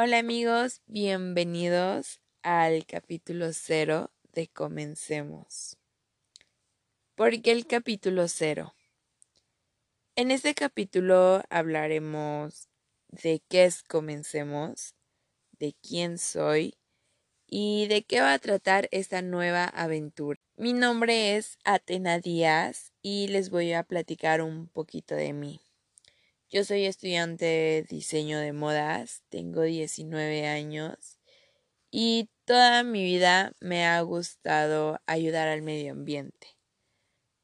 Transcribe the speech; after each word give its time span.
Hola 0.00 0.20
amigos, 0.20 0.80
bienvenidos 0.86 2.20
al 2.44 2.86
capítulo 2.86 3.52
cero 3.52 4.12
de 4.32 4.46
Comencemos. 4.46 5.76
¿Por 7.16 7.42
qué 7.42 7.50
el 7.50 7.66
capítulo 7.66 8.28
cero? 8.28 8.76
En 10.14 10.30
este 10.30 10.54
capítulo 10.54 11.42
hablaremos 11.50 12.68
de 13.08 13.42
qué 13.48 13.64
es 13.64 13.82
Comencemos, 13.82 14.94
de 15.58 15.74
quién 15.82 16.18
soy 16.18 16.78
y 17.44 17.88
de 17.88 18.04
qué 18.04 18.20
va 18.20 18.34
a 18.34 18.38
tratar 18.38 18.88
esta 18.92 19.20
nueva 19.20 19.64
aventura. 19.64 20.38
Mi 20.56 20.74
nombre 20.74 21.36
es 21.36 21.58
Atena 21.64 22.20
Díaz 22.20 22.92
y 23.02 23.26
les 23.26 23.50
voy 23.50 23.72
a 23.72 23.82
platicar 23.82 24.42
un 24.42 24.68
poquito 24.68 25.16
de 25.16 25.32
mí. 25.32 25.60
Yo 26.50 26.64
soy 26.64 26.86
estudiante 26.86 27.44
de 27.44 27.86
diseño 27.90 28.38
de 28.38 28.54
modas, 28.54 29.22
tengo 29.28 29.60
19 29.64 30.46
años 30.46 31.18
y 31.90 32.30
toda 32.46 32.84
mi 32.84 33.04
vida 33.04 33.52
me 33.60 33.84
ha 33.84 34.00
gustado 34.00 34.98
ayudar 35.04 35.48
al 35.48 35.60
medio 35.60 35.92
ambiente. 35.92 36.56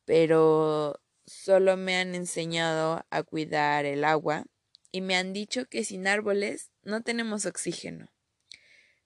Pero 0.06 1.02
solo 1.26 1.76
me 1.76 1.96
han 1.96 2.14
enseñado 2.14 3.04
a 3.10 3.22
cuidar 3.22 3.84
el 3.84 4.04
agua 4.04 4.46
y 4.90 5.02
me 5.02 5.16
han 5.16 5.34
dicho 5.34 5.66
que 5.66 5.84
sin 5.84 6.06
árboles 6.06 6.70
no 6.82 7.02
tenemos 7.02 7.44
oxígeno. 7.44 8.10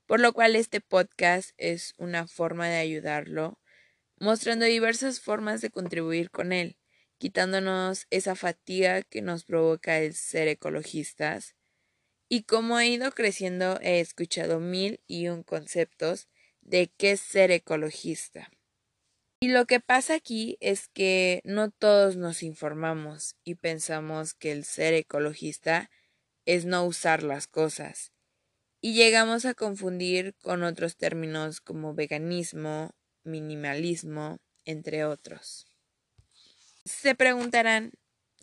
Por 0.07 0.21
lo 0.21 0.33
cual 0.33 0.55
este 0.55 0.81
podcast 0.81 1.51
es 1.57 1.95
una 1.99 2.29
forma 2.29 2.69
de 2.69 2.77
ayudarlo, 2.77 3.59
mostrando 4.21 4.65
diversas 4.65 5.19
formas 5.19 5.61
de 5.61 5.71
contribuir 5.71 6.31
con 6.31 6.53
él 6.53 6.79
quitándonos 7.19 8.07
esa 8.11 8.35
fatiga 8.35 9.03
que 9.03 9.23
nos 9.23 9.45
provoca 9.45 9.99
el 9.99 10.15
ser 10.15 10.49
ecologistas. 10.49 11.55
Y 12.29 12.45
como 12.45 12.79
he 12.79 12.89
ido 12.89 13.11
creciendo, 13.13 13.79
he 13.81 14.01
escuchado 14.01 14.61
mil 14.61 15.01
y 15.07 15.29
un 15.29 15.43
conceptos 15.43 16.29
de 16.61 16.91
qué 16.97 17.13
es 17.13 17.21
ser 17.21 17.51
ecologista. 17.51 18.51
Y 19.41 19.49
lo 19.49 19.67
que 19.67 19.81
pasa 19.81 20.15
aquí 20.15 20.57
es 20.61 20.89
que 20.89 21.41
no 21.45 21.71
todos 21.71 22.17
nos 22.17 22.43
informamos 22.43 23.37
y 23.45 23.55
pensamos 23.55 24.35
que 24.35 24.51
el 24.51 24.65
ser 24.65 24.95
ecologista 24.95 25.91
es 26.45 26.65
no 26.65 26.85
usar 26.85 27.23
las 27.23 27.47
cosas. 27.47 28.13
Y 28.81 28.95
llegamos 28.95 29.45
a 29.45 29.55
confundir 29.55 30.35
con 30.43 30.63
otros 30.63 30.97
términos 30.97 31.61
como 31.61 31.95
veganismo, 31.95 32.95
minimalismo, 33.23 34.39
entre 34.65 35.05
otros. 35.05 35.69
Se 36.89 37.15
preguntarán 37.15 37.93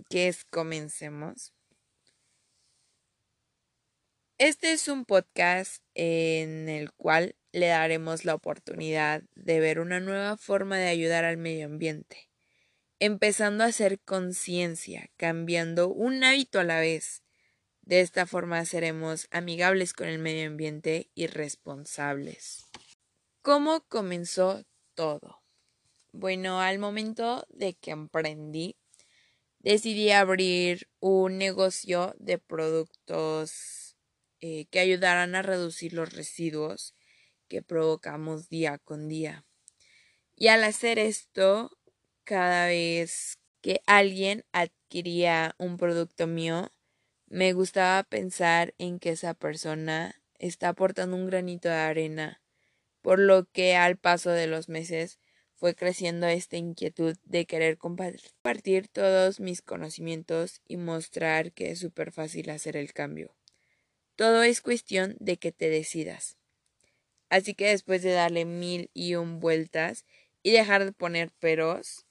qué 0.07 0.27
es 0.27 0.45
Comencemos. 0.45 1.51
Este 4.37 4.71
es 4.71 4.87
un 4.87 5.05
podcast 5.05 5.83
en 5.95 6.69
el 6.69 6.93
cual 6.93 7.35
le 7.53 7.67
daremos 7.67 8.23
la 8.23 8.35
oportunidad 8.35 9.23
de 9.33 9.59
ver 9.59 9.79
una 9.79 9.99
nueva 9.99 10.37
forma 10.37 10.77
de 10.77 10.89
ayudar 10.89 11.25
al 11.25 11.37
medio 11.37 11.65
ambiente, 11.65 12.29
empezando 12.99 13.63
a 13.63 13.67
hacer 13.67 13.99
conciencia, 14.01 15.09
cambiando 15.17 15.89
un 15.89 16.23
hábito 16.23 16.59
a 16.59 16.63
la 16.63 16.79
vez. 16.79 17.23
De 17.81 18.01
esta 18.01 18.27
forma 18.27 18.63
seremos 18.65 19.27
amigables 19.31 19.93
con 19.93 20.07
el 20.07 20.19
medio 20.19 20.45
ambiente 20.45 21.09
y 21.15 21.25
responsables. 21.25 22.63
¿Cómo 23.41 23.87
comenzó 23.87 24.63
todo? 24.93 25.44
Bueno, 26.17 26.61
al 26.61 26.79
momento 26.79 27.45
de 27.49 27.73
que 27.73 27.91
emprendí, 27.91 28.77
decidí 29.59 30.11
abrir 30.11 30.87
un 31.01 31.37
negocio 31.37 32.15
de 32.19 32.37
productos 32.37 33.97
eh, 34.39 34.65
que 34.71 34.79
ayudaran 34.79 35.35
a 35.35 35.41
reducir 35.41 35.91
los 35.91 36.13
residuos 36.13 36.95
que 37.49 37.61
provocamos 37.61 38.47
día 38.47 38.77
con 38.77 39.09
día. 39.09 39.43
Y 40.37 40.47
al 40.47 40.63
hacer 40.63 40.99
esto, 40.99 41.77
cada 42.23 42.67
vez 42.67 43.37
que 43.59 43.81
alguien 43.85 44.45
adquiría 44.53 45.53
un 45.57 45.75
producto 45.75 46.27
mío, 46.27 46.71
me 47.27 47.51
gustaba 47.51 48.03
pensar 48.03 48.73
en 48.77 48.99
que 48.99 49.09
esa 49.09 49.33
persona 49.33 50.21
está 50.39 50.69
aportando 50.69 51.17
un 51.17 51.27
granito 51.27 51.67
de 51.67 51.75
arena, 51.75 52.41
por 53.01 53.19
lo 53.19 53.51
que 53.51 53.75
al 53.75 53.97
paso 53.97 54.29
de 54.29 54.47
los 54.47 54.69
meses 54.69 55.19
fue 55.65 55.73
creciendo 55.73 56.27
esta 56.27 56.57
inquietud 56.57 57.17
de 57.23 57.47
querer 57.47 57.79
compartir 57.79 58.87
todos 58.87 59.39
mis 59.39 59.63
conocimientos 59.63 60.61
y 60.67 60.77
mostrar 60.77 61.53
que 61.53 61.71
es 61.71 61.79
súper 61.79 62.11
fácil 62.11 62.51
hacer 62.51 62.77
el 62.77 62.93
cambio. 62.93 63.35
Todo 64.15 64.43
es 64.43 64.61
cuestión 64.61 65.17
de 65.19 65.37
que 65.37 65.51
te 65.51 65.71
decidas. 65.71 66.37
Así 67.31 67.55
que 67.55 67.69
después 67.69 68.03
de 68.03 68.11
darle 68.11 68.45
mil 68.45 68.91
y 68.93 69.15
un 69.15 69.39
vueltas 69.39 70.05
y 70.43 70.51
dejar 70.51 70.85
de 70.85 70.91
poner 70.91 71.31
peros, 71.31 72.05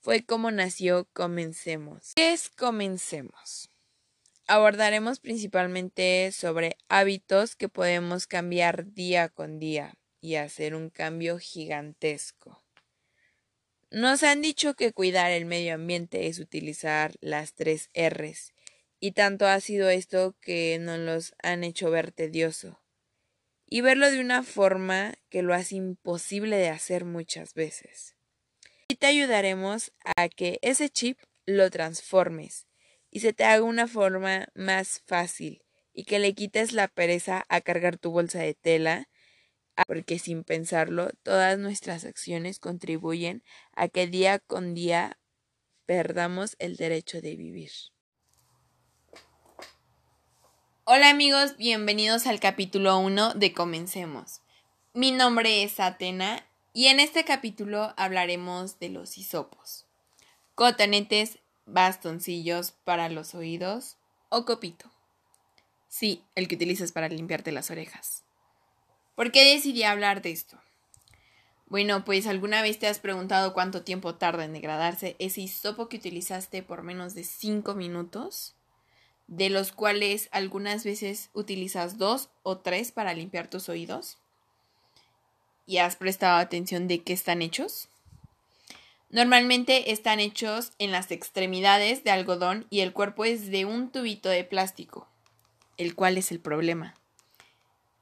fue 0.00 0.22
como 0.22 0.50
nació 0.50 1.08
Comencemos. 1.14 2.12
¿Qué 2.16 2.34
es 2.34 2.50
Comencemos? 2.50 3.70
Abordaremos 4.46 5.20
principalmente 5.20 6.32
sobre 6.32 6.76
hábitos 6.90 7.56
que 7.56 7.70
podemos 7.70 8.26
cambiar 8.26 8.92
día 8.92 9.30
con 9.30 9.58
día 9.58 9.94
y 10.20 10.34
hacer 10.34 10.74
un 10.74 10.90
cambio 10.90 11.38
gigantesco. 11.38 12.62
Nos 13.90 14.22
han 14.22 14.40
dicho 14.40 14.74
que 14.74 14.92
cuidar 14.92 15.32
el 15.32 15.46
medio 15.46 15.74
ambiente 15.74 16.28
es 16.28 16.38
utilizar 16.38 17.16
las 17.20 17.54
tres 17.54 17.90
R's, 17.92 18.54
y 19.00 19.12
tanto 19.12 19.48
ha 19.48 19.58
sido 19.58 19.90
esto 19.90 20.36
que 20.40 20.78
nos 20.80 21.00
los 21.00 21.34
han 21.42 21.64
hecho 21.64 21.90
ver 21.90 22.12
tedioso, 22.12 22.80
y 23.66 23.80
verlo 23.80 24.08
de 24.08 24.20
una 24.20 24.44
forma 24.44 25.14
que 25.28 25.42
lo 25.42 25.54
hace 25.54 25.74
imposible 25.74 26.56
de 26.56 26.68
hacer 26.68 27.04
muchas 27.04 27.54
veces. 27.54 28.14
Y 28.86 28.94
te 28.94 29.06
ayudaremos 29.06 29.92
a 30.04 30.28
que 30.28 30.60
ese 30.62 30.88
chip 30.88 31.18
lo 31.44 31.68
transformes 31.70 32.68
y 33.10 33.20
se 33.20 33.32
te 33.32 33.44
haga 33.44 33.64
una 33.64 33.88
forma 33.88 34.48
más 34.54 35.02
fácil 35.06 35.64
y 35.92 36.04
que 36.04 36.20
le 36.20 36.34
quites 36.34 36.72
la 36.72 36.86
pereza 36.86 37.44
a 37.48 37.60
cargar 37.60 37.98
tu 37.98 38.12
bolsa 38.12 38.38
de 38.38 38.54
tela 38.54 39.08
porque 39.86 40.18
sin 40.18 40.44
pensarlo, 40.44 41.10
todas 41.22 41.58
nuestras 41.58 42.04
acciones 42.04 42.58
contribuyen 42.58 43.42
a 43.74 43.88
que 43.88 44.06
día 44.06 44.38
con 44.38 44.74
día 44.74 45.18
perdamos 45.86 46.56
el 46.58 46.76
derecho 46.76 47.20
de 47.20 47.36
vivir. 47.36 47.70
Hola 50.84 51.10
amigos, 51.10 51.56
bienvenidos 51.56 52.26
al 52.26 52.40
capítulo 52.40 52.98
1 52.98 53.34
de 53.34 53.52
Comencemos. 53.52 54.40
Mi 54.92 55.12
nombre 55.12 55.62
es 55.62 55.78
Atena 55.78 56.44
y 56.72 56.86
en 56.86 56.98
este 56.98 57.24
capítulo 57.24 57.94
hablaremos 57.96 58.78
de 58.80 58.88
los 58.88 59.18
hisopos. 59.18 59.86
Cotonetes, 60.54 61.38
bastoncillos 61.66 62.72
para 62.72 63.08
los 63.08 63.34
oídos 63.34 63.98
o 64.30 64.44
copito. 64.44 64.90
Sí, 65.88 66.24
el 66.34 66.48
que 66.48 66.56
utilizas 66.56 66.92
para 66.92 67.08
limpiarte 67.08 67.52
las 67.52 67.70
orejas. 67.70 68.24
¿Por 69.20 69.32
qué 69.32 69.52
decidí 69.52 69.82
hablar 69.82 70.22
de 70.22 70.30
esto? 70.30 70.56
Bueno, 71.66 72.06
pues 72.06 72.26
alguna 72.26 72.62
vez 72.62 72.78
te 72.78 72.86
has 72.86 73.00
preguntado 73.00 73.52
cuánto 73.52 73.82
tiempo 73.82 74.14
tarda 74.14 74.46
en 74.46 74.54
degradarse 74.54 75.14
ese 75.18 75.42
hisopo 75.42 75.90
que 75.90 75.98
utilizaste 75.98 76.62
por 76.62 76.82
menos 76.82 77.14
de 77.14 77.24
5 77.24 77.74
minutos, 77.74 78.54
de 79.26 79.50
los 79.50 79.72
cuales 79.72 80.30
algunas 80.32 80.84
veces 80.84 81.28
utilizas 81.34 81.98
dos 81.98 82.30
o 82.44 82.60
tres 82.60 82.92
para 82.92 83.12
limpiar 83.12 83.50
tus 83.50 83.68
oídos. 83.68 84.16
¿Y 85.66 85.76
has 85.76 85.96
prestado 85.96 86.38
atención 86.38 86.88
de 86.88 87.02
qué 87.02 87.12
están 87.12 87.42
hechos? 87.42 87.90
Normalmente 89.10 89.92
están 89.92 90.18
hechos 90.18 90.72
en 90.78 90.92
las 90.92 91.10
extremidades 91.10 92.04
de 92.04 92.10
algodón 92.10 92.66
y 92.70 92.80
el 92.80 92.94
cuerpo 92.94 93.26
es 93.26 93.50
de 93.50 93.66
un 93.66 93.92
tubito 93.92 94.30
de 94.30 94.44
plástico, 94.44 95.06
el 95.76 95.94
cual 95.94 96.16
es 96.16 96.32
el 96.32 96.40
problema. 96.40 96.94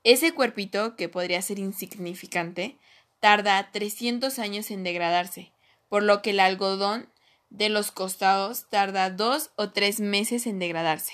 Ese 0.09 0.33
cuerpito, 0.33 0.97
que 0.97 1.11
podría 1.11 1.43
ser 1.43 1.59
insignificante, 1.59 2.79
tarda 3.21 3.71
300 3.71 4.39
años 4.39 4.71
en 4.71 4.83
degradarse, 4.83 5.53
por 5.91 6.03
lo 6.03 6.23
que 6.23 6.31
el 6.31 6.41
algodón 6.41 7.11
de 7.51 7.69
los 7.69 7.91
costados 7.91 8.71
tarda 8.71 9.11
dos 9.11 9.51
o 9.57 9.69
tres 9.69 10.01
meses 10.01 10.47
en 10.47 10.59
degradarse. 10.59 11.13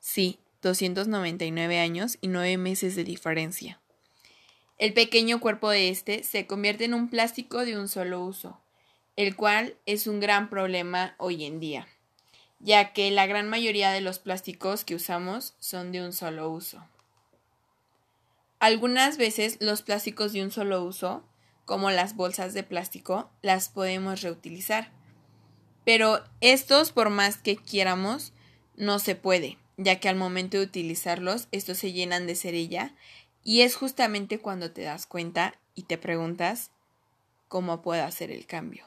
Sí, 0.00 0.40
299 0.62 1.78
años 1.78 2.18
y 2.20 2.26
nueve 2.26 2.56
meses 2.56 2.96
de 2.96 3.04
diferencia. 3.04 3.80
El 4.78 4.92
pequeño 4.92 5.38
cuerpo 5.38 5.70
de 5.70 5.90
este 5.90 6.24
se 6.24 6.48
convierte 6.48 6.86
en 6.86 6.94
un 6.94 7.08
plástico 7.08 7.64
de 7.64 7.78
un 7.78 7.86
solo 7.86 8.24
uso, 8.24 8.60
el 9.14 9.36
cual 9.36 9.76
es 9.86 10.08
un 10.08 10.18
gran 10.18 10.50
problema 10.50 11.14
hoy 11.18 11.44
en 11.44 11.60
día, 11.60 11.86
ya 12.58 12.92
que 12.92 13.12
la 13.12 13.28
gran 13.28 13.48
mayoría 13.48 13.92
de 13.92 14.00
los 14.00 14.18
plásticos 14.18 14.84
que 14.84 14.96
usamos 14.96 15.54
son 15.60 15.92
de 15.92 16.02
un 16.02 16.12
solo 16.12 16.50
uso. 16.50 16.84
Algunas 18.60 19.16
veces 19.16 19.56
los 19.60 19.80
plásticos 19.80 20.34
de 20.34 20.42
un 20.42 20.50
solo 20.50 20.84
uso, 20.84 21.24
como 21.64 21.90
las 21.90 22.14
bolsas 22.14 22.52
de 22.52 22.62
plástico, 22.62 23.30
las 23.40 23.70
podemos 23.70 24.20
reutilizar. 24.20 24.92
Pero 25.86 26.22
estos, 26.42 26.92
por 26.92 27.08
más 27.08 27.38
que 27.38 27.56
quieramos, 27.56 28.34
no 28.76 28.98
se 28.98 29.14
puede, 29.14 29.56
ya 29.78 29.98
que 29.98 30.10
al 30.10 30.16
momento 30.16 30.58
de 30.58 30.64
utilizarlos 30.64 31.48
estos 31.52 31.78
se 31.78 31.92
llenan 31.92 32.26
de 32.26 32.34
cerilla 32.34 32.94
y 33.42 33.62
es 33.62 33.76
justamente 33.76 34.38
cuando 34.38 34.70
te 34.70 34.82
das 34.82 35.06
cuenta 35.06 35.54
y 35.74 35.84
te 35.84 35.96
preguntas 35.96 36.70
cómo 37.48 37.80
puedo 37.80 38.04
hacer 38.04 38.30
el 38.30 38.44
cambio. 38.44 38.84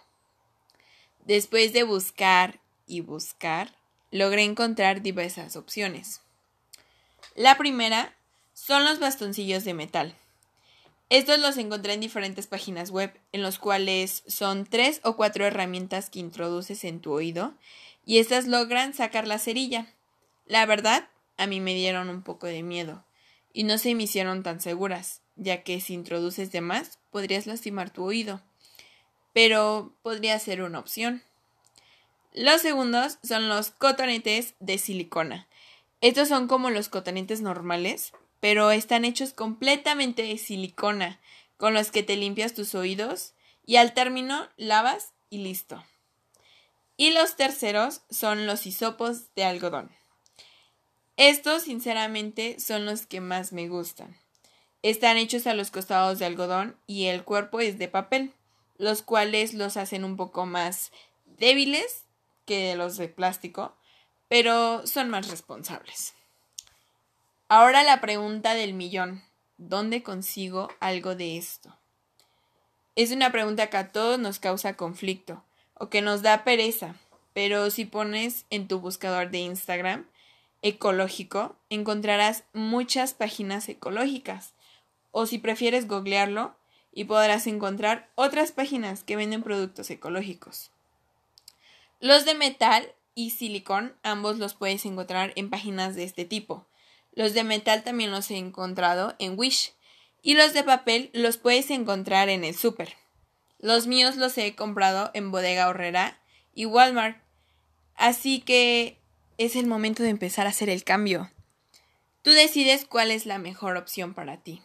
Después 1.26 1.74
de 1.74 1.82
buscar 1.82 2.60
y 2.86 3.02
buscar, 3.02 3.76
logré 4.12 4.44
encontrar 4.44 5.02
diversas 5.02 5.56
opciones. 5.56 6.22
La 7.34 7.58
primera 7.58 8.14
son 8.54 8.86
los 8.86 9.00
bastoncillos 9.00 9.64
de 9.64 9.74
metal. 9.74 10.16
Estos 11.10 11.40
los 11.40 11.58
encontré 11.58 11.94
en 11.94 12.00
diferentes 12.00 12.48
páginas 12.48 12.90
web, 12.90 13.14
en 13.32 13.44
los 13.44 13.60
cuales 13.60 14.24
son 14.28 14.66
tres 14.66 15.00
o 15.04 15.16
cuatro 15.16 15.46
herramientas 15.46 16.10
que 16.10 16.20
introduces 16.20 16.84
en 16.84 17.02
tu 17.02 17.12
oído 17.12 17.54
y 18.06 18.18
estas 18.18 18.48
logran 18.48 18.94
sacar 18.94 19.28
la 19.28 19.38
cerilla. 19.38 19.88
La 20.46 20.66
verdad, 20.66 21.08
a 21.38 21.48
mí 21.48 21.60
me 21.60 21.74
dieron 21.74 22.10
un 22.10 22.24
poco 22.24 22.48
de 22.48 22.64
miedo 22.64 23.06
y 23.54 23.64
no 23.64 23.78
se 23.78 23.94
me 23.96 24.04
hicieron 24.04 24.44
tan 24.44 24.60
seguras, 24.60 25.22
ya 25.36 25.64
que 25.64 25.80
si 25.80 25.94
introduces 25.94 26.52
de 26.52 26.62
más 26.62 27.00
podrías 27.12 27.46
lastimar 27.46 27.92
tu 27.92 28.04
oído. 28.04 28.42
Pero 29.34 29.94
podría 30.02 30.38
ser 30.40 30.62
una 30.62 30.80
opción. 30.80 31.24
Los 32.34 32.62
segundos 32.62 33.20
son 33.24 33.50
los 33.50 33.72
cotonetes 33.72 34.56
de 34.60 34.78
silicona. 34.80 35.48
Estos 36.02 36.28
son 36.28 36.48
como 36.48 36.72
los 36.72 36.90
cotonetes 36.90 37.42
normales, 37.42 38.14
pero 38.44 38.72
están 38.72 39.06
hechos 39.06 39.32
completamente 39.32 40.22
de 40.22 40.38
silicona, 40.38 41.18
con 41.56 41.74
los 41.74 41.92
que 41.92 42.04
te 42.04 42.18
limpias 42.18 42.54
tus 42.54 42.76
oídos 42.76 43.32
y 43.66 43.78
al 43.78 43.94
término 43.94 44.50
lavas 44.58 45.14
y 45.30 45.38
listo. 45.38 45.82
Y 46.98 47.12
los 47.12 47.38
terceros 47.38 48.02
son 48.10 48.46
los 48.46 48.66
hisopos 48.68 49.34
de 49.36 49.46
algodón. 49.46 49.92
Estos, 51.16 51.64
sinceramente, 51.64 52.60
son 52.60 52.86
los 52.86 53.06
que 53.06 53.22
más 53.22 53.54
me 53.54 53.70
gustan. 53.70 54.18
Están 54.82 55.16
hechos 55.16 55.48
a 55.48 55.54
los 55.54 55.72
costados 55.72 56.20
de 56.20 56.26
algodón 56.26 56.76
y 56.86 57.06
el 57.06 57.24
cuerpo 57.24 57.62
es 57.62 57.80
de 57.80 57.88
papel, 57.88 58.34
los 58.78 59.04
cuales 59.04 59.54
los 59.54 59.78
hacen 59.78 60.04
un 60.04 60.18
poco 60.18 60.46
más 60.46 60.92
débiles 61.40 62.04
que 62.46 62.76
los 62.76 62.98
de 62.98 63.08
plástico, 63.08 63.74
pero 64.28 64.86
son 64.86 65.10
más 65.10 65.30
responsables. 65.30 66.14
Ahora 67.50 67.84
la 67.84 68.02
pregunta 68.02 68.54
del 68.54 68.74
millón. 68.74 69.24
¿Dónde 69.58 70.04
consigo 70.04 70.70
algo 70.80 71.16
de 71.16 71.38
esto? 71.38 71.78
Es 72.96 73.12
una 73.12 73.32
pregunta 73.32 73.68
que 73.68 73.78
a 73.78 73.92
todos 73.92 74.20
nos 74.20 74.40
causa 74.40 74.76
conflicto 74.76 75.44
o 75.74 75.90
que 75.90 76.02
nos 76.02 76.22
da 76.22 76.44
pereza, 76.44 76.96
pero 77.34 77.70
si 77.70 77.86
pones 77.86 78.46
en 78.50 78.68
tu 78.68 78.80
buscador 78.80 79.30
de 79.32 79.40
Instagram 79.40 80.08
ecológico, 80.62 81.56
encontrarás 81.70 82.44
muchas 82.54 83.14
páginas 83.14 83.68
ecológicas. 83.70 84.54
O 85.12 85.26
si 85.26 85.38
prefieres 85.38 85.88
googlearlo, 85.88 86.56
y 86.94 87.06
podrás 87.06 87.48
encontrar 87.48 88.10
otras 88.16 88.52
páginas 88.52 89.04
que 89.04 89.16
venden 89.16 89.44
productos 89.44 89.90
ecológicos. 89.90 90.72
Los 92.00 92.26
de 92.26 92.36
metal 92.36 92.94
y 93.16 93.32
silicón, 93.32 93.96
ambos 94.04 94.38
los 94.38 94.54
puedes 94.54 94.86
encontrar 94.86 95.34
en 95.36 95.50
páginas 95.50 95.96
de 95.96 96.04
este 96.04 96.26
tipo. 96.26 96.66
Los 97.16 97.34
de 97.34 97.44
metal 97.44 97.84
también 97.84 98.12
los 98.12 98.30
he 98.32 98.38
encontrado 98.38 99.16
en 99.20 99.38
Wish. 99.38 99.74
Y 100.22 100.36
los 100.36 100.54
de 100.54 100.64
papel 100.64 101.10
los 101.14 101.38
puedes 101.38 101.70
encontrar 101.70 102.30
en 102.30 102.44
el 102.44 102.56
super. 102.56 102.96
Los 103.60 103.88
míos 103.88 104.16
los 104.16 104.38
he 104.38 104.56
comprado 104.56 105.12
en 105.14 105.32
Bodega 105.32 105.68
Horrera 105.68 106.18
y 106.54 106.66
Walmart. 106.66 107.18
Así 107.96 108.40
que 108.40 108.98
es 109.38 109.56
el 109.56 109.68
momento 109.68 110.04
de 110.04 110.10
empezar 110.10 110.48
a 110.48 110.50
hacer 110.50 110.70
el 110.70 110.84
cambio. 110.84 111.32
Tú 112.22 112.32
decides 112.32 112.86
cuál 112.86 113.12
es 113.12 113.26
la 113.26 113.38
mejor 113.38 113.78
opción 113.78 114.14
para 114.14 114.38
ti. 114.38 114.62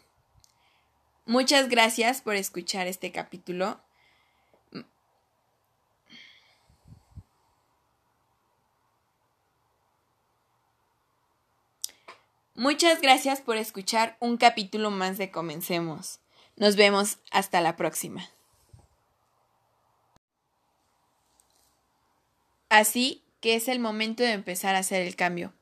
Muchas 1.26 1.68
gracias 1.68 2.22
por 2.22 2.36
escuchar 2.36 2.86
este 2.86 3.12
capítulo. 3.12 3.80
Muchas 12.58 13.00
gracias 13.00 13.40
por 13.40 13.56
escuchar 13.56 14.16
un 14.18 14.36
capítulo 14.36 14.90
más 14.90 15.16
de 15.16 15.30
Comencemos. 15.30 16.18
Nos 16.56 16.74
vemos 16.74 17.18
hasta 17.30 17.60
la 17.60 17.76
próxima. 17.76 18.28
Así 22.68 23.22
que 23.40 23.54
es 23.54 23.68
el 23.68 23.78
momento 23.78 24.24
de 24.24 24.32
empezar 24.32 24.74
a 24.74 24.80
hacer 24.80 25.06
el 25.06 25.14
cambio. 25.14 25.52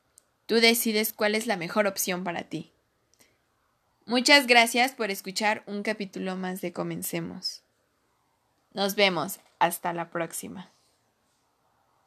Tú 0.47 0.55
decides 0.55 1.13
cuál 1.13 1.35
es 1.35 1.45
la 1.45 1.55
mejor 1.55 1.85
opción 1.85 2.23
para 2.23 2.45
ti. 2.45 2.71
Muchas 4.07 4.47
gracias 4.47 4.93
por 4.93 5.11
escuchar 5.11 5.61
un 5.67 5.83
capítulo 5.83 6.35
más 6.35 6.61
de 6.61 6.73
Comencemos. 6.73 7.61
Nos 8.73 8.95
vemos. 8.95 9.39
Hasta 9.59 9.93
la 9.93 10.09
próxima. 10.09 10.71